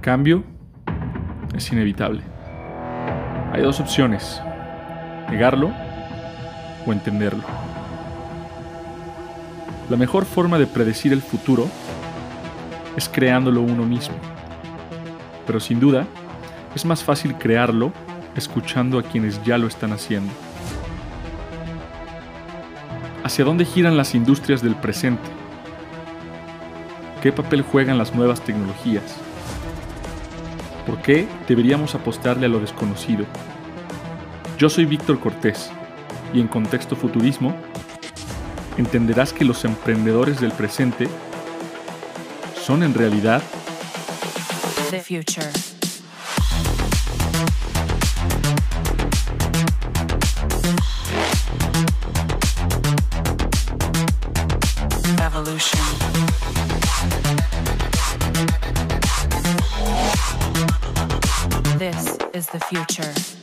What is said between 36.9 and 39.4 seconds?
Futurismo entenderás